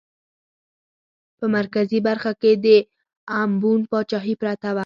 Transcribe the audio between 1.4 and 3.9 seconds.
مرکزي برخه کې د امبون